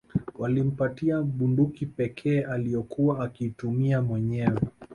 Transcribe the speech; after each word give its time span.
Walimpatia 0.35 1.21
bunduki 1.21 1.85
pekee 1.85 2.41
aliyokuwa 2.45 3.25
akiitumia 3.25 4.01
mwenyewe 4.01 4.59